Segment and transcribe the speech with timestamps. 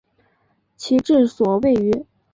[0.77, 2.07] 其治所位于。